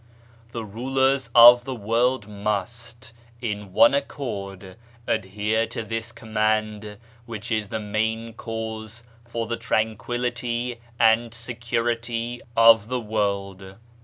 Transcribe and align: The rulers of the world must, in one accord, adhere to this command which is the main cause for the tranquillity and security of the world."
The 0.51 0.65
rulers 0.65 1.29
of 1.35 1.63
the 1.63 1.75
world 1.75 2.27
must, 2.27 3.13
in 3.39 3.71
one 3.71 3.93
accord, 3.93 4.75
adhere 5.05 5.67
to 5.67 5.83
this 5.83 6.11
command 6.11 6.97
which 7.27 7.51
is 7.51 7.69
the 7.69 7.79
main 7.79 8.33
cause 8.33 9.03
for 9.27 9.45
the 9.45 9.57
tranquillity 9.57 10.79
and 10.99 11.35
security 11.35 12.41
of 12.57 12.87
the 12.87 12.99
world." 12.99 13.75